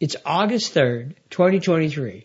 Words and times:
It's 0.00 0.14
August 0.24 0.74
3rd, 0.74 1.16
2023. 1.30 2.24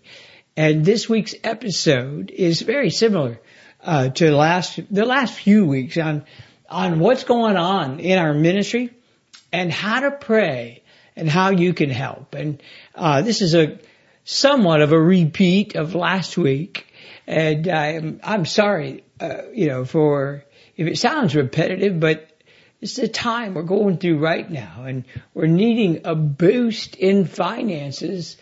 And 0.55 0.85
this 0.85 1.09
week's 1.09 1.33
episode 1.43 2.29
is 2.29 2.61
very 2.61 2.91
similar 2.91 3.39
uh, 3.81 4.09
to 4.09 4.31
last 4.31 4.79
the 4.91 5.05
last 5.05 5.33
few 5.33 5.65
weeks 5.65 5.97
on 5.97 6.25
on 6.69 6.99
what's 6.99 7.23
going 7.23 7.57
on 7.57 7.99
in 7.99 8.19
our 8.19 8.35
ministry 8.35 8.91
and 9.51 9.71
how 9.71 10.01
to 10.01 10.11
pray 10.11 10.83
and 11.15 11.27
how 11.27 11.49
you 11.49 11.73
can 11.73 11.89
help. 11.89 12.35
And 12.35 12.61
uh, 12.93 13.23
this 13.23 13.41
is 13.41 13.55
a 13.55 13.79
somewhat 14.23 14.81
of 14.81 14.91
a 14.91 15.01
repeat 15.01 15.75
of 15.75 15.95
last 15.95 16.37
week. 16.37 16.85
And 17.25 17.67
I'm 17.67 18.19
I'm 18.23 18.45
sorry, 18.45 19.03
uh, 19.19 19.49
you 19.51 19.65
know, 19.65 19.83
for 19.83 20.45
if 20.77 20.87
it 20.87 20.99
sounds 20.99 21.35
repetitive, 21.35 21.99
but 21.99 22.32
it's 22.83 22.97
the 22.97 23.07
time 23.07 23.53
we're 23.53 23.63
going 23.63 23.97
through 23.97 24.17
right 24.17 24.49
now 24.51 24.83
and 24.83 25.05
we're 25.33 25.47
needing 25.47 26.01
a 26.03 26.15
boost 26.15 26.97
in 26.97 27.23
finances 27.23 28.35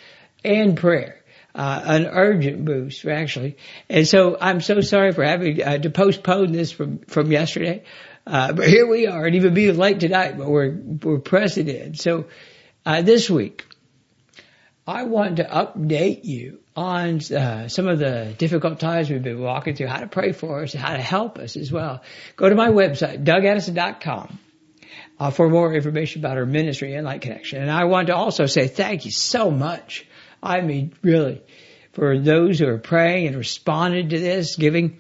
and 0.44 0.76
prayer. 0.76 1.24
Uh, 1.54 1.80
an 1.86 2.08
urgent 2.08 2.66
boost 2.66 3.06
actually. 3.06 3.58
And 3.88 4.08
so 4.08 4.36
I'm 4.42 4.60
so 4.60 4.82
sorry 4.82 5.12
for 5.12 5.24
having 5.24 5.62
uh, 5.62 5.78
to 5.78 5.92
postpone 5.92 6.54
this 6.54 6.72
from, 6.72 7.00
from 7.00 7.32
yesterday. 7.32 7.84
Uh, 8.26 8.52
but 8.54 8.68
here 8.68 8.88
we 8.88 9.06
are 9.06 9.28
and 9.28 9.36
even 9.36 9.54
being 9.54 9.78
late 9.78 10.00
tonight, 10.00 10.40
but 10.40 10.48
we're, 10.48 10.72
we're 10.72 11.20
pressing 11.20 11.68
in. 11.68 11.94
So, 11.94 12.26
uh, 12.84 13.04
this 13.04 13.30
week, 13.30 13.68
I 14.88 15.04
want 15.04 15.38
to 15.38 15.44
update 15.44 16.26
you 16.26 16.60
on 16.76 17.20
uh, 17.32 17.68
some 17.68 17.88
of 17.88 18.00
the 18.00 18.34
difficult 18.38 18.80
times 18.80 19.10
we've 19.10 19.22
been 19.22 19.42
walking 19.42 19.76
through, 19.76 19.88
how 19.88 20.00
to 20.00 20.08
pray 20.08 20.32
for 20.32 20.64
us, 20.64 20.74
how 20.74 20.96
to 20.96 21.02
help 21.02 21.38
us 21.38 21.56
as 21.56 21.72
well. 21.72 22.02
Go 22.36 22.50
to 22.50 22.56
my 22.56 22.70
website, 22.70 23.24
dougaddison.com. 23.24 24.40
Uh, 25.20 25.30
for 25.30 25.50
more 25.50 25.72
information 25.76 26.22
about 26.22 26.38
our 26.38 26.48
ministry 26.48 26.94
Inlight 26.94 27.22
Connection. 27.22 27.62
And 27.62 27.70
I 27.70 27.84
want 27.84 28.08
to 28.08 28.16
also 28.16 28.48
say 28.48 28.68
thank 28.68 29.06
you 29.06 29.12
so 29.12 29.52
much. 29.52 30.08
I 30.42 30.62
mean, 30.62 30.96
really, 31.04 31.44
for 31.94 32.18
those 32.18 32.58
who 32.58 32.68
are 32.68 32.80
praying 32.80 33.28
and 33.28 33.38
responded 33.38 34.10
to 34.10 34.20
this, 34.20 34.56
giving 34.56 35.00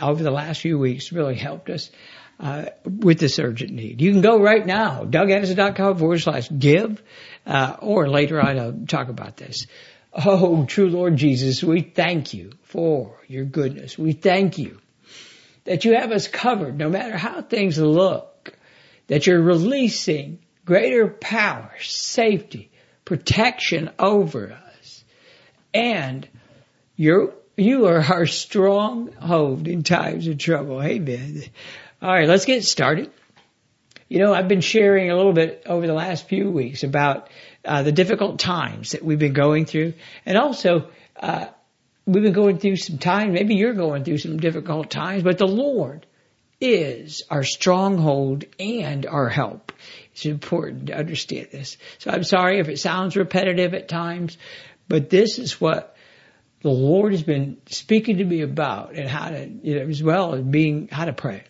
over 0.00 0.22
the 0.22 0.30
last 0.30 0.60
few 0.60 0.78
weeks 0.78 1.10
really 1.10 1.34
helped 1.34 1.68
us 1.68 1.90
uh, 2.38 2.66
with 2.84 3.18
this 3.18 3.38
urgent 3.38 3.72
need. 3.72 4.00
You 4.00 4.12
can 4.12 4.20
go 4.20 4.40
right 4.40 4.64
now, 4.64 5.04
dougaddison.com 5.04 5.98
forward 5.98 6.20
slash 6.20 6.48
give, 6.56 7.02
uh, 7.46 7.76
or 7.80 8.08
later 8.08 8.40
on 8.40 8.58
I'll 8.58 8.78
talk 8.86 9.08
about 9.08 9.36
this. 9.36 9.66
Oh, 10.12 10.64
true 10.64 10.88
Lord 10.88 11.16
Jesus, 11.16 11.62
we 11.62 11.82
thank 11.82 12.34
you 12.34 12.52
for 12.64 13.20
your 13.28 13.44
goodness. 13.44 13.98
We 13.98 14.12
thank 14.12 14.58
you 14.58 14.78
that 15.64 15.84
you 15.84 15.94
have 15.94 16.12
us 16.12 16.28
covered 16.28 16.78
no 16.78 16.88
matter 16.88 17.16
how 17.16 17.42
things 17.42 17.78
look, 17.78 18.56
that 19.08 19.26
you're 19.26 19.42
releasing 19.42 20.38
greater 20.64 21.08
power, 21.08 21.72
safety, 21.80 22.70
protection 23.04 23.90
over 23.98 24.52
us. 24.52 25.04
And 25.74 26.26
you're, 26.96 27.34
you 27.56 27.86
are 27.86 28.00
our 28.00 28.26
stronghold 28.26 29.68
in 29.68 29.82
times 29.82 30.26
of 30.28 30.38
trouble. 30.38 30.82
Amen. 30.82 31.44
All 32.02 32.12
right, 32.12 32.28
let's 32.28 32.44
get 32.44 32.62
started. 32.62 33.10
You 34.08 34.18
know, 34.18 34.34
I've 34.34 34.48
been 34.48 34.60
sharing 34.60 35.10
a 35.10 35.16
little 35.16 35.32
bit 35.32 35.62
over 35.64 35.86
the 35.86 35.94
last 35.94 36.28
few 36.28 36.50
weeks 36.50 36.82
about 36.82 37.30
uh, 37.64 37.84
the 37.84 37.92
difficult 37.92 38.38
times 38.38 38.90
that 38.92 39.02
we've 39.02 39.18
been 39.18 39.32
going 39.32 39.64
through, 39.64 39.94
and 40.26 40.36
also 40.36 40.90
uh, 41.18 41.46
we've 42.04 42.22
been 42.22 42.34
going 42.34 42.58
through 42.58 42.76
some 42.76 42.98
time. 42.98 43.32
Maybe 43.32 43.54
you're 43.54 43.72
going 43.72 44.04
through 44.04 44.18
some 44.18 44.36
difficult 44.36 44.90
times, 44.90 45.22
but 45.22 45.38
the 45.38 45.46
Lord 45.46 46.04
is 46.60 47.22
our 47.30 47.42
stronghold 47.42 48.44
and 48.60 49.06
our 49.06 49.30
help. 49.30 49.72
It's 50.12 50.26
important 50.26 50.88
to 50.88 50.98
understand 50.98 51.48
this. 51.50 51.78
So 51.96 52.10
I'm 52.10 52.24
sorry 52.24 52.58
if 52.58 52.68
it 52.68 52.78
sounds 52.78 53.16
repetitive 53.16 53.72
at 53.72 53.88
times, 53.88 54.36
but 54.86 55.08
this 55.08 55.38
is 55.38 55.60
what 55.62 55.96
the 56.60 56.70
Lord 56.70 57.12
has 57.12 57.22
been 57.22 57.56
speaking 57.66 58.18
to 58.18 58.24
me 58.24 58.42
about 58.42 58.94
and 58.94 59.08
how 59.08 59.30
to, 59.30 59.48
you 59.62 59.76
know, 59.76 59.86
as 59.88 60.02
well 60.02 60.34
as 60.34 60.42
being, 60.42 60.88
how 60.88 61.06
to 61.06 61.14
pray. 61.14 61.42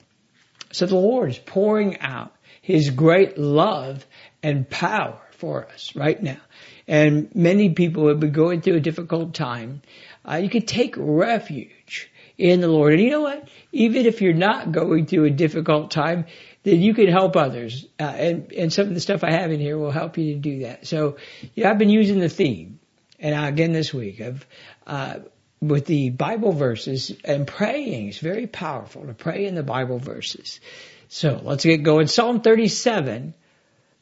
So 0.77 0.85
the 0.85 0.97
Lord 0.97 1.31
is 1.31 1.39
pouring 1.39 2.01
out 2.01 2.35
His 2.61 2.91
great 2.91 3.39
love 3.39 4.05
and 4.43 4.69
power 4.69 5.19
for 5.31 5.67
us 5.67 5.97
right 5.97 6.23
now. 6.23 6.41
And 6.87 7.35
many 7.35 7.71
people 7.71 8.09
have 8.09 8.21
been 8.21 8.33
going 8.33 8.61
through 8.61 8.77
a 8.77 8.81
difficult 8.81 9.33
time. 9.33 9.81
Uh, 10.23 10.37
you 10.37 10.51
can 10.51 10.67
take 10.67 10.95
refuge 10.99 12.11
in 12.37 12.61
the 12.61 12.69
Lord. 12.69 12.93
And 12.93 13.03
you 13.03 13.09
know 13.09 13.23
what? 13.23 13.49
Even 13.73 14.05
if 14.05 14.21
you're 14.21 14.35
not 14.35 14.71
going 14.71 15.07
through 15.07 15.25
a 15.25 15.31
difficult 15.31 15.91
time, 15.91 16.27
then 16.63 16.83
you 16.83 16.93
can 16.93 17.09
help 17.09 17.37
others. 17.37 17.87
Uh, 17.99 18.03
and, 18.03 18.53
and 18.53 18.71
some 18.71 18.89
of 18.89 18.95
the 18.95 19.01
stuff 19.01 19.25
I 19.25 19.31
have 19.31 19.51
in 19.53 19.61
here 19.61 19.79
will 19.79 19.91
help 19.91 20.19
you 20.19 20.35
to 20.35 20.39
do 20.39 20.59
that. 20.61 20.87
So, 20.87 21.17
yeah, 21.55 21.71
I've 21.71 21.79
been 21.79 21.89
using 21.89 22.21
the 22.21 22.29
theme. 22.29 22.81
And 23.19 23.35
again 23.35 23.73
this 23.73 23.95
week 23.95 24.21
of, 24.21 24.45
uh, 24.87 25.21
with 25.69 25.87
the 25.87 26.11
Bible 26.11 26.53
verses 26.53 27.13
and 27.25 27.47
praying. 27.47 28.09
It's 28.09 28.19
very 28.19 28.47
powerful 28.47 29.07
to 29.07 29.15
pray 29.15 29.47
in 29.47 29.55
the 29.55 29.63
Bible 29.63 29.99
verses. 29.99 30.61
So 31.09 31.41
let's 31.43 31.65
get 31.65 31.83
going. 31.83 32.07
Psalm 32.07 32.41
37, 32.41 33.35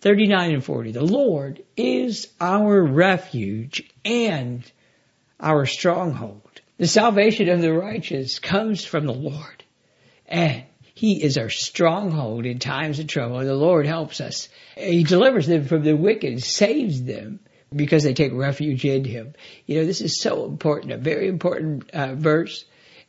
39 0.00 0.54
and 0.54 0.64
40. 0.64 0.92
The 0.92 1.04
Lord 1.04 1.62
is 1.76 2.28
our 2.41 2.82
refuge 2.82 3.88
and 4.04 4.62
our 5.41 5.66
stronghold. 5.66 6.60
The 6.78 6.86
salvation 6.86 7.48
of 7.48 7.60
the 7.60 7.72
righteous 7.72 8.38
comes 8.38 8.84
from 8.84 9.06
the 9.06 9.14
Lord 9.14 9.64
and 10.26 10.64
he 10.94 11.22
is 11.22 11.36
our 11.38 11.50
stronghold 11.50 12.46
in 12.46 12.58
times 12.60 12.98
of 12.98 13.08
trouble. 13.08 13.41
The 13.41 13.54
Lord 13.54 13.86
helps 13.86 14.20
us. 14.20 14.48
He 14.76 15.02
delivers 15.02 15.46
them 15.46 15.64
from 15.66 15.82
the 15.82 15.96
wicked, 15.96 16.42
saves 16.42 17.02
them 17.02 17.41
because 17.75 18.05
they 18.05 18.15
take 18.15 18.33
refuge 18.33 18.85
in 18.85 19.05
him. 19.05 19.35
You 19.67 19.79
know, 19.81 19.87
this 19.87 20.01
is 20.01 20.21
so 20.21 20.45
important, 20.45 20.93
a 20.93 20.99
very 20.99 21.29
important 21.29 21.91
uh, 21.91 22.15
verse. 22.15 22.65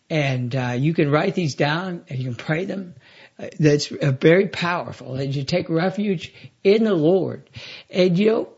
And 0.10 0.56
uh, 0.56 0.76
you 0.78 0.94
can 0.94 1.10
write 1.10 1.34
these 1.34 1.56
down 1.56 2.06
and 2.10 2.20
you 2.20 2.26
can 2.26 2.36
pray 2.36 2.66
them. 2.66 2.96
Uh, 3.40 3.48
that's 3.60 3.92
uh, 3.92 4.12
very 4.12 4.48
powerful. 4.48 5.16
And 5.16 5.36
you 5.36 5.44
take 5.44 5.70
refuge 5.70 6.34
in 6.64 6.84
the 6.84 6.94
Lord. 6.94 7.50
And 7.90 8.18
you 8.18 8.28
know, 8.28 8.50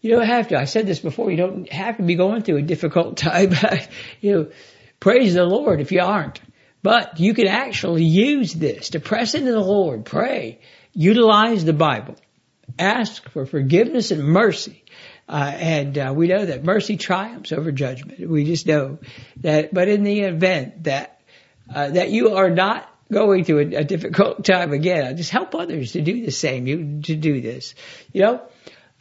you 0.00 0.10
don't 0.14 0.26
have 0.26 0.48
to. 0.48 0.58
I 0.58 0.64
said 0.64 0.86
this 0.86 1.00
before. 1.00 1.30
You 1.30 1.36
don't 1.36 1.72
have 1.72 1.96
to 1.96 2.02
be 2.02 2.14
going 2.14 2.42
through 2.42 2.58
a 2.58 2.62
difficult 2.62 3.16
time. 3.18 3.52
you 4.20 4.32
know, 4.32 4.50
praise 5.00 5.34
the 5.34 5.44
Lord 5.44 5.80
if 5.80 5.90
you 5.90 6.00
aren't. 6.00 6.40
But 6.82 7.18
you 7.18 7.34
can 7.34 7.48
actually 7.48 8.04
use 8.04 8.54
this 8.54 8.90
to 8.90 9.00
press 9.00 9.34
into 9.34 9.50
the 9.50 9.60
Lord, 9.60 10.04
pray, 10.04 10.60
utilize 10.92 11.64
the 11.64 11.72
Bible, 11.72 12.14
ask 12.78 13.28
for 13.30 13.46
forgiveness 13.46 14.12
and 14.12 14.22
mercy 14.22 14.84
uh, 15.28 15.52
and 15.54 15.98
uh, 15.98 16.12
we 16.16 16.28
know 16.28 16.46
that 16.46 16.64
mercy 16.64 16.96
triumphs 16.96 17.52
over 17.52 17.70
judgment. 17.70 18.28
We 18.28 18.44
just 18.44 18.66
know 18.66 18.98
that. 19.38 19.74
But 19.74 19.88
in 19.88 20.02
the 20.02 20.20
event 20.20 20.84
that 20.84 21.20
uh, 21.72 21.90
that 21.90 22.10
you 22.10 22.36
are 22.36 22.50
not 22.50 22.90
going 23.12 23.44
through 23.44 23.58
a, 23.58 23.74
a 23.76 23.84
difficult 23.84 24.44
time 24.44 24.72
again, 24.72 25.16
just 25.16 25.30
help 25.30 25.54
others 25.54 25.92
to 25.92 26.00
do 26.00 26.24
the 26.24 26.32
same. 26.32 26.66
You 26.66 27.02
to 27.02 27.16
do 27.16 27.40
this. 27.40 27.74
You 28.12 28.22
know, 28.22 28.42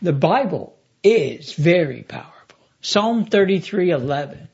the 0.01 0.13
Bible 0.13 0.77
is 1.01 1.53
very 1.53 2.03
powerful. 2.03 2.59
Psalm 2.81 3.25
thirty 3.25 3.59
three 3.59 3.91
eleven. 3.91 4.49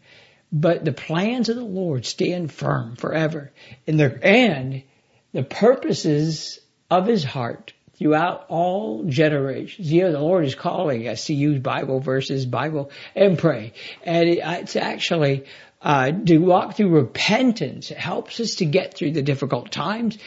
But 0.55 0.85
the 0.85 0.93
plans 0.93 1.49
of 1.49 1.55
the 1.55 1.63
Lord 1.63 2.05
stand 2.05 2.51
firm 2.51 2.95
forever, 2.95 3.51
and 3.87 3.99
the 3.99 4.23
and 4.23 4.83
the 5.31 5.41
purposes 5.41 6.59
of 6.91 7.07
His 7.07 7.23
heart 7.23 7.73
throughout 8.03 8.47
all 8.49 9.05
generations. 9.05 9.89
You 9.89 10.01
know, 10.01 10.11
the 10.11 10.19
Lord 10.19 10.43
is 10.43 10.55
calling 10.55 11.07
us 11.07 11.27
to 11.27 11.33
use 11.33 11.61
Bible 11.61 12.01
verses, 12.01 12.45
Bible, 12.45 12.91
and 13.15 13.39
pray. 13.39 13.71
And 14.03 14.27
it's 14.27 14.75
actually, 14.75 15.45
uh, 15.81 16.11
to 16.11 16.37
walk 16.39 16.75
through 16.75 16.89
repentance. 16.89 17.91
It 17.91 17.97
helps 17.97 18.41
us 18.41 18.55
to 18.55 18.65
get 18.65 18.93
through 18.93 19.11
the 19.11 19.21
difficult 19.21 19.71
times 19.71 20.17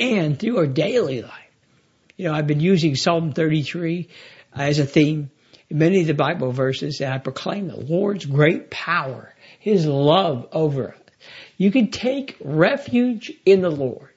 and 0.00 0.40
through 0.40 0.58
our 0.58 0.66
daily 0.66 1.22
life. 1.22 1.32
You 2.16 2.24
know, 2.24 2.34
I've 2.34 2.48
been 2.48 2.58
using 2.58 2.96
Psalm 2.96 3.30
33 3.32 4.08
as 4.52 4.80
a 4.80 4.84
theme 4.84 5.30
in 5.68 5.78
many 5.78 6.00
of 6.00 6.08
the 6.08 6.14
Bible 6.14 6.50
verses 6.50 7.00
and 7.00 7.14
I 7.14 7.18
proclaim 7.18 7.68
the 7.68 7.76
Lord's 7.76 8.26
great 8.26 8.72
power, 8.72 9.32
His 9.60 9.86
love 9.86 10.48
over 10.50 10.94
us. 10.94 10.96
You 11.56 11.70
can 11.70 11.92
take 11.92 12.38
refuge 12.40 13.32
in 13.46 13.60
the 13.60 13.70
Lord. 13.70 14.10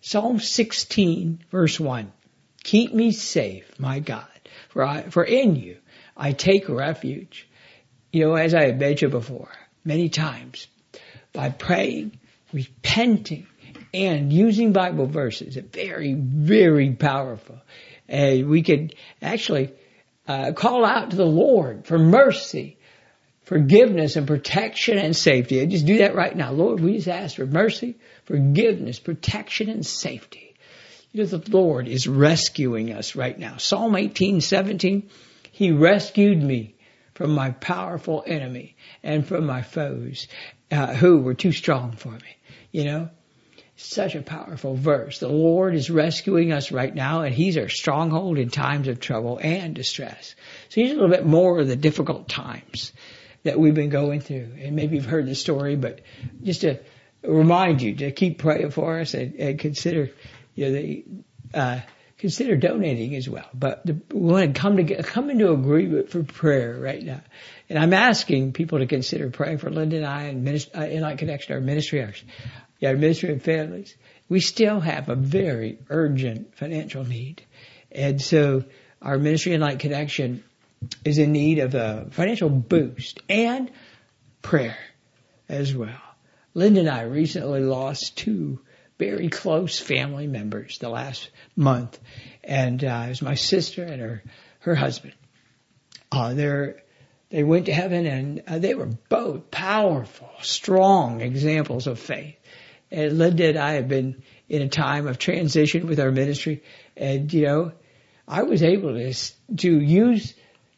Psalm 0.00 0.38
16 0.38 1.40
verse 1.50 1.80
1. 1.80 2.12
Keep 2.66 2.94
me 2.94 3.12
safe, 3.12 3.78
my 3.78 4.00
God, 4.00 4.26
for 4.70 4.82
I, 4.82 5.02
for 5.02 5.22
in 5.22 5.54
you 5.54 5.76
I 6.16 6.32
take 6.32 6.68
refuge, 6.68 7.48
you 8.12 8.24
know, 8.24 8.34
as 8.34 8.56
I 8.56 8.64
have 8.66 8.78
mentioned 8.78 9.12
before, 9.12 9.52
many 9.84 10.08
times, 10.08 10.66
by 11.32 11.50
praying, 11.50 12.18
repenting, 12.52 13.46
and 13.94 14.32
using 14.32 14.72
Bible 14.72 15.06
verses. 15.06 15.54
Very, 15.54 16.14
very 16.14 16.90
powerful. 16.90 17.60
And 18.08 18.48
we 18.48 18.64
could 18.64 18.96
actually 19.22 19.72
uh, 20.26 20.50
call 20.50 20.84
out 20.84 21.10
to 21.10 21.16
the 21.16 21.24
Lord 21.24 21.86
for 21.86 22.00
mercy, 22.00 22.78
forgiveness, 23.44 24.16
and 24.16 24.26
protection 24.26 24.98
and 24.98 25.14
safety. 25.14 25.60
And 25.60 25.70
just 25.70 25.86
do 25.86 25.98
that 25.98 26.16
right 26.16 26.36
now. 26.36 26.50
Lord, 26.50 26.80
we 26.80 26.94
just 26.94 27.06
ask 27.06 27.36
for 27.36 27.46
mercy, 27.46 27.94
forgiveness, 28.24 28.98
protection, 28.98 29.68
and 29.68 29.86
safety. 29.86 30.55
The 31.16 31.42
Lord 31.48 31.88
is 31.88 32.06
rescuing 32.06 32.92
us 32.92 33.16
right 33.16 33.38
now. 33.38 33.56
Psalm 33.56 33.96
18, 33.96 34.42
17, 34.42 35.08
He 35.50 35.72
rescued 35.72 36.42
me 36.42 36.74
from 37.14 37.30
my 37.30 37.52
powerful 37.52 38.22
enemy 38.26 38.76
and 39.02 39.26
from 39.26 39.46
my 39.46 39.62
foes 39.62 40.28
uh, 40.70 40.94
who 40.94 41.22
were 41.22 41.32
too 41.32 41.52
strong 41.52 41.92
for 41.92 42.10
me. 42.10 42.36
You 42.70 42.84
know, 42.84 43.10
such 43.76 44.14
a 44.14 44.20
powerful 44.20 44.74
verse. 44.74 45.18
The 45.18 45.28
Lord 45.28 45.74
is 45.74 45.88
rescuing 45.88 46.52
us 46.52 46.70
right 46.70 46.94
now 46.94 47.22
and 47.22 47.34
He's 47.34 47.56
our 47.56 47.70
stronghold 47.70 48.36
in 48.36 48.50
times 48.50 48.86
of 48.86 49.00
trouble 49.00 49.38
and 49.42 49.74
distress. 49.74 50.34
So 50.68 50.82
here's 50.82 50.92
a 50.92 50.94
little 50.96 51.08
bit 51.08 51.24
more 51.24 51.58
of 51.60 51.66
the 51.66 51.76
difficult 51.76 52.28
times 52.28 52.92
that 53.42 53.58
we've 53.58 53.74
been 53.74 53.88
going 53.88 54.20
through. 54.20 54.50
And 54.60 54.76
maybe 54.76 54.96
you've 54.96 55.06
heard 55.06 55.26
the 55.26 55.34
story, 55.34 55.76
but 55.76 56.02
just 56.42 56.60
to 56.60 56.80
remind 57.22 57.80
you 57.80 57.94
to 57.96 58.12
keep 58.12 58.38
praying 58.38 58.70
for 58.70 59.00
us 59.00 59.14
and, 59.14 59.34
and 59.36 59.58
consider, 59.58 60.10
you 60.56 60.66
know, 60.66 60.72
the, 60.72 61.04
uh, 61.54 61.80
consider 62.18 62.56
donating 62.56 63.14
as 63.14 63.28
well. 63.28 63.48
But 63.54 63.86
the, 63.86 64.00
we 64.12 64.20
want 64.20 64.54
to 64.54 64.60
come 64.60 64.76
to 64.78 65.02
come 65.02 65.30
into 65.30 65.52
agreement 65.52 66.10
for 66.10 66.24
prayer 66.24 66.76
right 66.78 67.02
now. 67.02 67.20
And 67.68 67.78
I'm 67.78 67.92
asking 67.92 68.52
people 68.52 68.78
to 68.78 68.86
consider 68.86 69.30
praying 69.30 69.58
for 69.58 69.70
Linda 69.70 69.96
and 69.98 70.06
I 70.06 70.22
and 70.24 70.42
ministry, 70.42 71.00
uh, 71.00 71.16
Connection, 71.16 71.54
our 71.54 71.60
ministry, 71.60 72.02
our, 72.02 72.12
yeah, 72.80 72.90
our 72.90 72.96
ministry 72.96 73.30
and 73.30 73.42
families. 73.42 73.94
We 74.28 74.40
still 74.40 74.80
have 74.80 75.08
a 75.08 75.14
very 75.14 75.78
urgent 75.88 76.56
financial 76.56 77.04
need. 77.04 77.44
And 77.92 78.20
so 78.20 78.64
our 79.00 79.18
ministry 79.18 79.52
Inlight 79.52 79.78
Connection 79.78 80.42
is 81.04 81.18
in 81.18 81.32
need 81.32 81.58
of 81.58 81.74
a 81.74 82.08
financial 82.10 82.48
boost 82.48 83.20
and 83.28 83.70
prayer 84.42 84.78
as 85.48 85.74
well. 85.74 86.00
Linda 86.54 86.80
and 86.80 86.88
I 86.88 87.02
recently 87.02 87.60
lost 87.60 88.16
two 88.16 88.60
very 88.98 89.28
close 89.28 89.78
family 89.78 90.26
members 90.26 90.78
the 90.78 90.88
last 90.88 91.30
month, 91.54 91.98
and 92.42 92.82
uh, 92.82 93.04
it 93.06 93.08
was 93.10 93.22
my 93.22 93.34
sister 93.34 93.84
and 93.84 94.00
her 94.00 94.22
her 94.60 94.74
husband. 94.74 95.14
Uh, 96.10 96.34
they're 96.34 96.82
they 97.30 97.42
went 97.42 97.66
to 97.66 97.72
heaven, 97.72 98.06
and 98.06 98.42
uh, 98.46 98.58
they 98.58 98.74
were 98.74 98.86
both 99.08 99.50
powerful, 99.50 100.30
strong 100.42 101.20
examples 101.20 101.86
of 101.86 101.98
faith. 101.98 102.36
And 102.90 103.18
Linda 103.18 103.48
and 103.48 103.58
I 103.58 103.72
have 103.72 103.88
been 103.88 104.22
in 104.48 104.62
a 104.62 104.68
time 104.68 105.08
of 105.08 105.18
transition 105.18 105.88
with 105.88 105.98
our 105.98 106.12
ministry, 106.12 106.62
and 106.96 107.32
you 107.32 107.42
know, 107.42 107.72
I 108.28 108.44
was 108.44 108.62
able 108.62 108.94
to 108.94 109.12
to 109.56 109.80
use 109.80 110.34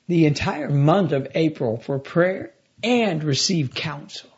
the 0.06 0.25
entire 0.26 0.70
month 0.70 1.12
of 1.12 1.29
April 1.35 1.76
for 1.76 1.99
prayer 1.99 2.55
and 2.82 3.23
receive 3.23 3.75
counsel 3.75 4.31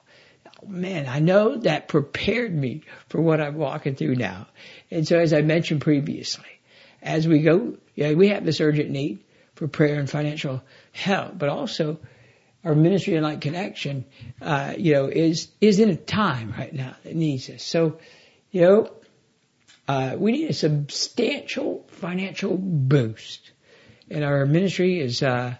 man, 0.67 1.09
I 1.09 1.21
know 1.21 1.57
that 1.59 1.89
prepared 1.89 2.55
me 2.55 2.83
for 3.09 3.21
what 3.21 3.41
I'm 3.41 3.57
walking 3.57 3.95
through 3.95 4.17
now. 4.17 4.47
And 4.91 5.07
so 5.07 5.19
as 5.19 5.33
I 5.33 5.43
mentioned 5.43 5.81
previously, 5.81 6.45
as 7.03 7.27
we 7.27 7.43
go, 7.43 7.77
yeah, 7.95 8.13
we 8.13 8.29
have 8.29 8.45
this 8.45 8.61
urgent 8.61 8.91
need 8.91 9.25
for 9.55 9.69
prayer 9.69 9.99
and 9.99 10.09
financial 10.09 10.63
help, 10.93 11.39
but 11.39 11.49
also 11.49 11.99
our 12.65 12.75
ministry 12.75 13.15
Inlight 13.15 13.41
Connection, 13.41 14.05
uh, 14.43 14.75
you 14.77 14.93
know, 14.93 15.07
is, 15.07 15.49
is 15.61 15.79
in 15.79 15.91
a 15.91 15.97
time 15.97 16.55
right 16.57 16.73
now 16.73 16.95
that 17.05 17.15
needs 17.15 17.49
us. 17.49 17.63
So, 17.63 17.99
you 18.51 18.61
know, 18.63 18.91
uh, 19.89 20.17
we 20.19 20.33
need 20.33 20.51
a 20.51 20.55
substantial 20.55 21.87
financial 21.89 22.57
boost. 22.57 23.51
And 24.11 24.25
our 24.25 24.45
ministry 24.45 25.01
is, 25.01 25.23
uh, 25.23 25.55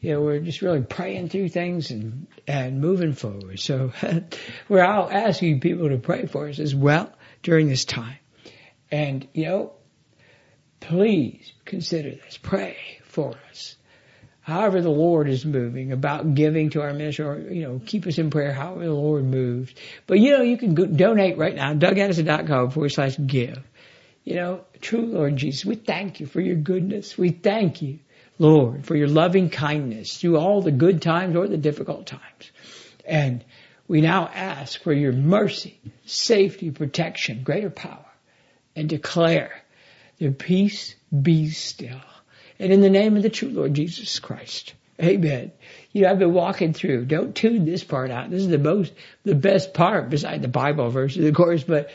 you 0.00 0.12
know, 0.12 0.20
we're 0.20 0.38
just 0.38 0.62
really 0.62 0.82
praying 0.82 1.28
through 1.28 1.48
things 1.48 1.90
and, 1.90 2.28
and 2.46 2.80
moving 2.80 3.14
forward. 3.14 3.58
So 3.58 3.92
we're 4.68 4.84
all 4.84 5.10
asking 5.10 5.60
people 5.60 5.88
to 5.88 5.98
pray 5.98 6.26
for 6.26 6.48
us 6.48 6.58
as 6.60 6.74
well 6.74 7.12
during 7.42 7.68
this 7.68 7.84
time. 7.84 8.18
And, 8.90 9.26
you 9.34 9.46
know, 9.46 9.72
please 10.80 11.52
consider 11.64 12.10
this. 12.10 12.38
Pray 12.40 12.76
for 13.04 13.34
us. 13.50 13.76
However 14.40 14.80
the 14.80 14.88
Lord 14.88 15.28
is 15.28 15.44
moving 15.44 15.92
about 15.92 16.34
giving 16.34 16.70
to 16.70 16.80
our 16.80 16.94
ministry 16.94 17.24
or, 17.26 17.38
you 17.38 17.62
know, 17.62 17.80
keep 17.84 18.06
us 18.06 18.16
in 18.16 18.30
prayer 18.30 18.52
however 18.52 18.84
the 18.84 18.92
Lord 18.92 19.24
moves. 19.24 19.74
But, 20.06 20.20
you 20.20 20.30
know, 20.30 20.42
you 20.42 20.56
can 20.56 20.74
go, 20.74 20.86
donate 20.86 21.36
right 21.36 21.54
now, 21.54 21.74
dougaddison.com 21.74 22.70
forward 22.70 22.88
slash 22.90 23.18
give. 23.26 23.62
You 24.24 24.36
know, 24.36 24.64
true 24.80 25.06
Lord 25.06 25.36
Jesus, 25.36 25.64
we 25.64 25.74
thank 25.74 26.20
you 26.20 26.26
for 26.26 26.40
your 26.40 26.54
goodness. 26.54 27.18
We 27.18 27.30
thank 27.30 27.82
you 27.82 27.98
Lord, 28.38 28.86
for 28.86 28.96
your 28.96 29.08
loving 29.08 29.50
kindness 29.50 30.16
through 30.16 30.38
all 30.38 30.62
the 30.62 30.70
good 30.70 31.02
times 31.02 31.36
or 31.36 31.48
the 31.48 31.56
difficult 31.56 32.06
times. 32.06 32.52
And 33.04 33.44
we 33.88 34.00
now 34.00 34.28
ask 34.32 34.80
for 34.82 34.92
your 34.92 35.12
mercy, 35.12 35.80
safety, 36.04 36.70
protection, 36.70 37.42
greater 37.42 37.70
power, 37.70 38.04
and 38.76 38.88
declare 38.88 39.50
the 40.18 40.30
peace 40.30 40.94
be 41.10 41.48
still. 41.50 42.00
And 42.58 42.72
in 42.72 42.80
the 42.80 42.90
name 42.90 43.16
of 43.16 43.22
the 43.22 43.30
true 43.30 43.48
Lord 43.48 43.74
Jesus 43.74 44.18
Christ, 44.18 44.74
amen. 45.00 45.52
You 45.92 46.02
know, 46.02 46.10
I've 46.10 46.18
been 46.18 46.34
walking 46.34 46.74
through, 46.74 47.06
don't 47.06 47.34
tune 47.34 47.64
this 47.64 47.82
part 47.82 48.10
out. 48.10 48.30
This 48.30 48.42
is 48.42 48.48
the 48.48 48.58
most, 48.58 48.92
the 49.24 49.34
best 49.34 49.72
part 49.72 50.10
beside 50.10 50.42
the 50.42 50.48
Bible 50.48 50.90
verses, 50.90 51.24
of 51.24 51.34
course, 51.34 51.64
but 51.64 51.90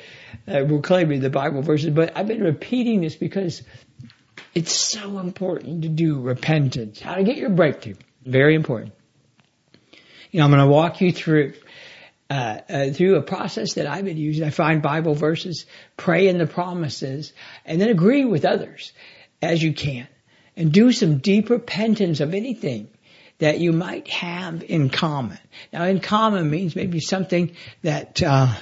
uh, 0.47 0.63
we're 0.67 0.81
claiming 0.81 1.21
the 1.21 1.29
Bible 1.29 1.61
verses, 1.61 1.91
but 1.91 2.17
I've 2.17 2.27
been 2.27 2.43
repeating 2.43 3.01
this 3.01 3.15
because 3.15 3.61
it's 4.53 4.73
so 4.73 5.19
important 5.19 5.83
to 5.83 5.89
do 5.89 6.19
repentance. 6.19 6.99
How 6.99 7.15
to 7.15 7.23
get 7.23 7.37
your 7.37 7.49
breakthrough. 7.49 7.95
Very 8.25 8.55
important. 8.55 8.93
You 10.31 10.39
know, 10.39 10.45
I'm 10.45 10.51
going 10.51 10.63
to 10.63 10.67
walk 10.67 11.01
you 11.01 11.11
through 11.11 11.53
uh, 12.29 12.61
uh, 12.67 12.89
through 12.91 13.17
a 13.17 13.21
process 13.21 13.73
that 13.73 13.85
I've 13.85 14.05
been 14.05 14.17
using. 14.17 14.43
I 14.43 14.49
find 14.49 14.81
Bible 14.81 15.13
verses, 15.13 15.65
pray 15.97 16.27
in 16.27 16.39
the 16.39 16.47
promises, 16.47 17.33
and 17.65 17.79
then 17.79 17.89
agree 17.89 18.25
with 18.25 18.45
others 18.45 18.91
as 19.41 19.61
you 19.61 19.73
can, 19.73 20.07
and 20.55 20.71
do 20.71 20.91
some 20.91 21.19
deep 21.19 21.49
repentance 21.49 22.21
of 22.21 22.33
anything 22.33 22.87
that 23.37 23.59
you 23.59 23.71
might 23.71 24.07
have 24.07 24.63
in 24.63 24.89
common. 24.89 25.37
Now, 25.71 25.83
in 25.83 25.99
common 25.99 26.49
means 26.49 26.75
maybe 26.75 27.01
something 27.01 27.55
that 27.83 28.23
uh, 28.23 28.55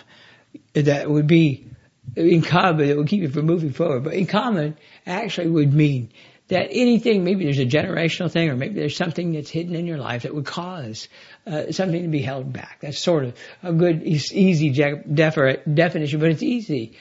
that 0.74 1.10
would 1.10 1.28
be 1.28 1.71
in 2.16 2.42
common 2.42 2.90
it 2.90 2.98
will 2.98 3.06
keep 3.06 3.22
you 3.22 3.30
from 3.30 3.46
moving 3.46 3.72
forward. 3.72 4.04
But 4.04 4.14
in 4.14 4.28
common 4.28 4.78
actually 5.06 5.50
would 5.50 5.74
mean 5.74 6.12
that 6.52 6.68
anything, 6.72 7.24
maybe 7.24 7.46
there's 7.46 7.60
a 7.60 7.66
generational 7.66 8.30
thing 8.30 8.50
or 8.50 8.58
maybe 8.58 8.76
there's 8.76 8.98
something 8.98 9.32
that's 9.32 9.50
hidden 9.50 9.74
in 9.74 9.88
your 9.88 9.98
life 9.98 10.24
that 10.24 10.36
would 10.36 10.46
cause 10.46 11.08
uh, 11.48 11.72
something 11.72 12.02
to 12.02 12.10
be 12.10 12.22
held 12.22 12.52
back. 12.52 12.80
That's 12.82 13.00
sort 13.00 13.24
of 13.24 13.38
a 13.64 13.72
good, 13.72 14.04
easy 14.04 14.70
definition, 14.70 16.20
but 16.20 16.30
it's 16.30 16.44
easy 16.44 16.98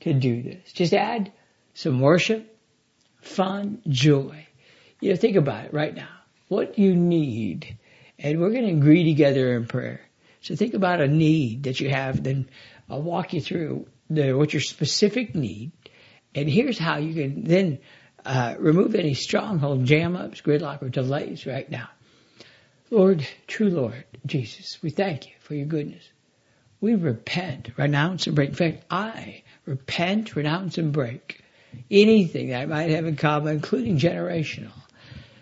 to 0.00 0.14
do 0.14 0.42
this. 0.42 0.72
Just 0.72 0.94
add 0.94 1.32
some 1.74 2.00
worship, 2.00 2.58
fun, 3.20 3.82
joy. 3.88 4.46
You 5.00 5.10
know, 5.10 5.16
think 5.16 5.36
about 5.36 5.66
it 5.66 5.74
right 5.74 5.94
now. 5.94 6.08
What 6.48 6.78
you 6.78 6.94
need, 6.94 7.76
and 8.18 8.40
we're 8.40 8.52
going 8.52 8.66
to 8.66 8.72
agree 8.72 9.04
together 9.04 9.54
in 9.54 9.66
prayer. 9.66 10.00
So 10.40 10.56
think 10.56 10.72
about 10.72 11.02
a 11.02 11.08
need 11.08 11.64
that 11.64 11.78
you 11.78 11.90
have, 11.90 12.22
then 12.22 12.48
I'll 12.88 13.02
walk 13.02 13.34
you 13.34 13.40
through 13.42 13.86
the, 14.10 14.32
what 14.32 14.52
your 14.52 14.62
specific 14.62 15.34
need, 15.34 15.72
and 16.34 16.48
here's 16.48 16.78
how 16.78 16.98
you 16.98 17.14
can 17.14 17.44
then 17.44 17.78
uh, 18.24 18.54
remove 18.58 18.94
any 18.94 19.14
stronghold, 19.14 19.84
jam 19.84 20.16
ups, 20.16 20.40
gridlock, 20.40 20.82
or 20.82 20.88
delays 20.88 21.46
right 21.46 21.70
now. 21.70 21.88
Lord, 22.90 23.26
true 23.46 23.70
Lord 23.70 24.04
Jesus, 24.26 24.78
we 24.82 24.90
thank 24.90 25.26
you 25.26 25.34
for 25.40 25.54
your 25.54 25.66
goodness. 25.66 26.08
We 26.80 26.94
repent, 26.94 27.70
renounce, 27.76 28.26
and 28.26 28.36
break. 28.36 28.50
In 28.50 28.54
fact, 28.54 28.84
I 28.90 29.42
repent, 29.64 30.36
renounce, 30.36 30.78
and 30.78 30.92
break 30.92 31.42
anything 31.90 32.48
that 32.50 32.62
I 32.62 32.66
might 32.66 32.90
have 32.90 33.06
in 33.06 33.16
common, 33.16 33.54
including 33.54 33.98
generational 33.98 34.72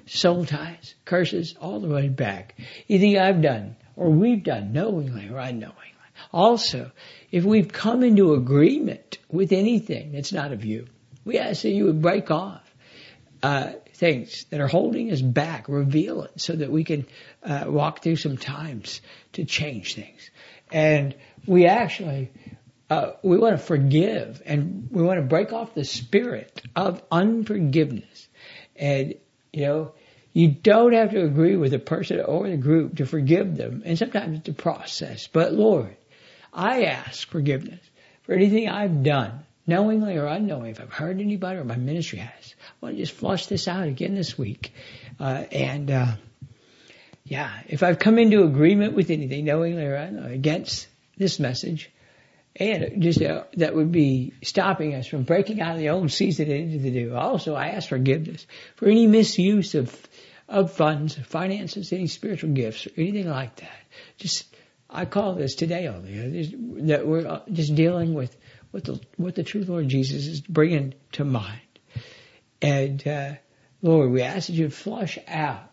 soul 0.07 0.45
ties, 0.45 0.95
curses, 1.05 1.55
all 1.61 1.81
the 1.81 1.89
way 1.89 2.09
back. 2.09 2.55
Anything 2.89 3.19
I've 3.19 3.43
done 3.43 3.77
or 3.97 4.11
we've 4.11 4.43
done 4.43 4.73
knowingly 4.73 5.29
or 5.29 5.39
unknowingly. 5.39 5.92
Also, 6.33 6.91
if 7.31 7.45
we've 7.45 7.73
come 7.73 8.03
into 8.03 8.35
agreement 8.35 9.19
with 9.31 9.53
anything 9.53 10.13
that's 10.13 10.33
not 10.33 10.53
of 10.53 10.65
you, 10.65 10.87
we 11.25 11.39
ask 11.39 11.63
that 11.63 11.71
you 11.71 11.87
would 11.87 12.03
break 12.03 12.31
off 12.31 12.63
uh, 13.43 13.73
things 13.95 14.45
that 14.51 14.61
are 14.61 14.69
holding 14.69 15.11
us 15.11 15.23
back, 15.23 15.69
reveal 15.69 16.23
it 16.25 16.33
so 16.41 16.55
that 16.55 16.71
we 16.71 16.85
can 16.85 17.07
uh, 17.43 17.65
walk 17.67 18.03
through 18.03 18.17
some 18.17 18.37
times 18.37 19.01
to 19.33 19.45
change 19.45 19.95
things. 19.95 20.31
And 20.71 21.15
we 21.47 21.67
actually 21.67 22.31
uh, 22.91 23.13
we 23.23 23.39
want 23.39 23.57
to 23.57 23.63
forgive 23.63 24.43
and 24.45 24.89
we 24.91 25.03
want 25.03 25.19
to 25.19 25.27
break 25.27 25.53
off 25.53 25.75
the 25.75 25.85
spirit 25.85 26.63
of 26.77 27.03
unforgiveness. 27.11 28.29
And 28.77 29.15
you 29.53 29.67
know, 29.67 29.93
You 30.33 30.49
don't 30.49 30.95
have 30.95 31.11
to 31.11 31.25
agree 31.25 31.57
with 31.57 31.73
the 31.73 31.79
person 31.79 32.21
or 32.21 32.49
the 32.49 32.57
group 32.57 32.97
to 32.97 33.07
forgive 33.07 33.57
them, 33.57 33.83
and 33.85 33.99
sometimes 33.99 34.39
it's 34.39 34.49
a 34.49 34.55
process. 34.55 35.27
But 35.27 35.53
Lord, 35.53 35.97
I 36.53 36.85
ask 36.85 37.29
forgiveness 37.29 37.81
for 38.23 38.35
anything 38.35 38.69
I've 38.69 39.03
done, 39.03 39.45
knowingly 39.67 40.17
or 40.17 40.27
unknowingly, 40.27 40.71
if 40.71 40.81
I've 40.81 40.93
hurt 40.93 41.19
anybody 41.19 41.59
or 41.59 41.65
my 41.65 41.77
ministry 41.77 42.19
has. 42.19 42.55
I 42.61 42.87
want 42.87 42.97
to 42.97 43.03
just 43.03 43.15
flush 43.15 43.47
this 43.47 43.69
out 43.69 43.87
again 43.87 44.15
this 44.15 44.37
week. 44.37 44.73
Uh, 45.19 45.45
and, 45.51 45.91
uh, 45.91 46.13
yeah, 47.25 47.51
if 47.69 47.83
I've 47.83 47.99
come 47.99 48.19
into 48.19 48.45
agreement 48.45 48.95
with 48.95 49.11
anything, 49.11 49.45
knowingly 49.45 49.85
or 49.85 49.95
unknowingly, 49.95 50.35
against 50.35 50.89
this 51.17 51.39
message, 51.39 51.91
and 52.57 53.01
just 53.01 53.23
uh, 53.23 53.45
that 53.57 53.75
would 53.75 53.93
be 53.93 54.35
stopping 54.43 54.95
us 54.95 55.07
from 55.07 55.23
breaking 55.23 55.61
out 55.61 55.73
of 55.73 55.79
the 55.79 55.89
old 55.89 56.11
season 56.11 56.51
into 56.51 56.79
the 56.79 56.91
new. 56.91 57.15
Also, 57.15 57.55
I 57.55 57.69
ask 57.69 57.89
forgiveness 57.89 58.47
for 58.77 58.89
any 58.89 59.07
misuse 59.07 59.75
of 59.75 59.97
of 60.49 60.73
funds, 60.73 61.15
finances, 61.15 61.93
any 61.95 62.09
spiritual 62.09 62.51
gifts, 62.51 62.87
or 62.87 62.91
anything 62.99 63.29
like 63.29 63.57
that. 63.57 63.81
Just 64.19 64.45
I 64.93 65.07
call 65.07 65.35
this 65.35 65.55
today 65.55 65.89
only 65.89 66.83
that 66.87 67.07
we're 67.07 67.27
uh, 67.27 67.41
just 67.51 67.75
dealing 67.75 68.13
with 68.13 68.37
what 68.71 68.85
the 68.85 69.01
what 69.17 69.35
the 69.35 69.43
true 69.43 69.65
Lord 69.65 69.89
Jesus 69.89 70.27
is 70.27 70.41
bringing 70.41 70.95
to 71.13 71.25
mind. 71.25 71.61
And 72.61 73.07
uh, 73.09 73.35
Lord, 73.81 74.11
we 74.11 74.23
ask 74.23 74.49
that 74.49 74.53
you 74.53 74.69
flush 74.71 75.19
out 75.27 75.72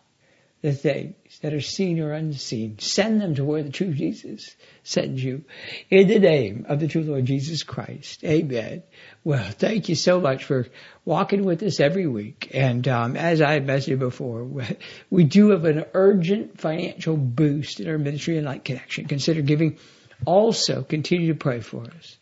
the 0.62 0.74
things 0.74 1.16
that 1.42 1.54
are 1.54 1.62
seen 1.62 2.00
or 2.00 2.12
unseen. 2.12 2.78
Send 2.80 3.22
them 3.22 3.36
to 3.36 3.46
where 3.46 3.64
the 3.64 3.72
true 3.72 3.94
Jesus 3.94 4.56
sends 4.84 5.24
you. 5.24 5.46
In 5.90 6.08
the 6.08 6.20
name 6.20 6.66
of 6.68 6.80
the 6.80 6.88
true 6.88 7.04
Lord 7.04 7.26
Jesus 7.26 7.64
Christ. 7.64 8.24
Amen. 8.26 8.84
Well, 9.24 9.50
thank 9.52 9.88
you 9.88 9.96
so 9.96 10.20
much 10.20 10.44
for 10.44 10.68
walking 11.06 11.44
with 11.44 11.64
us 11.64 11.80
every 11.80 12.08
week. 12.08 12.52
And 12.54 12.86
um, 12.88 13.16
as 13.16 13.42
I 13.42 13.60
mentioned 13.60 14.00
before, 14.00 14.44
we 15.10 15.24
do 15.24 15.52
have 15.52 15.66
an 15.66 15.86
urgent 15.94 16.60
financial 16.60 17.16
boost 17.16 17.80
in 17.80 17.88
our 17.88 17.98
ministry 17.98 18.38
Inlight 18.38 18.66
Connection. 18.66 19.06
Consider 19.08 19.42
giving. 19.42 19.78
Also, 20.26 20.84
continue 20.84 21.32
to 21.32 21.40
pray 21.40 21.62
for 21.62 21.84
us, 21.84 22.18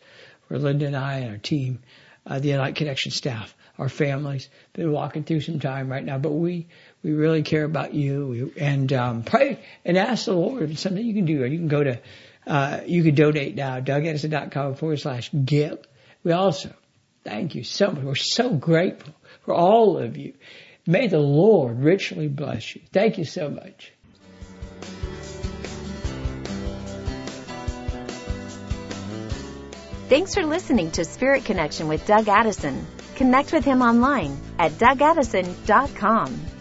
for 0.46 0.58
Linda 0.58 0.86
and 0.86 0.96
I 0.96 1.18
and 1.18 1.30
our 1.32 1.38
team, 1.38 1.80
uh, 2.24 2.38
the 2.38 2.56
Light 2.56 2.76
Connection 2.76 3.10
staff, 3.10 3.56
our 3.76 3.88
families. 3.88 4.48
Been 4.72 4.92
walking 4.92 5.24
through 5.24 5.40
some 5.40 5.58
time 5.58 5.90
right 5.90 6.04
now, 6.04 6.18
but 6.18 6.30
we 6.30 6.68
we 7.02 7.12
really 7.12 7.42
care 7.42 7.64
about 7.64 7.94
you. 7.94 8.52
And 8.56 8.92
um, 8.92 9.22
pray 9.22 9.60
and 9.84 9.96
ask 9.96 10.26
the 10.26 10.34
Lord 10.34 10.78
something 10.78 11.04
you 11.04 11.14
can 11.14 11.26
do. 11.26 11.42
Or 11.42 11.46
You 11.46 11.58
can 11.58 11.68
go 11.68 11.84
to, 11.84 12.00
uh, 12.46 12.80
you 12.86 13.02
can 13.02 13.14
donate 13.14 13.54
now, 13.54 13.80
dougaddison.com 13.80 14.74
forward 14.74 15.00
slash 15.00 15.30
give. 15.44 15.78
We 16.24 16.32
also 16.32 16.72
thank 17.24 17.54
you 17.54 17.64
so 17.64 17.92
much. 17.92 18.04
We're 18.04 18.14
so 18.14 18.50
grateful 18.54 19.14
for 19.44 19.54
all 19.54 19.98
of 19.98 20.16
you. 20.16 20.34
May 20.86 21.06
the 21.06 21.18
Lord 21.18 21.80
richly 21.80 22.28
bless 22.28 22.74
you. 22.74 22.82
Thank 22.92 23.18
you 23.18 23.24
so 23.24 23.50
much. 23.50 23.92
Thanks 30.08 30.34
for 30.34 30.46
listening 30.46 30.90
to 30.92 31.04
Spirit 31.04 31.44
Connection 31.44 31.86
with 31.86 32.06
Doug 32.06 32.28
Addison. 32.28 32.86
Connect 33.16 33.52
with 33.52 33.64
him 33.64 33.82
online 33.82 34.38
at 34.58 34.72
dougaddison.com. 34.72 36.57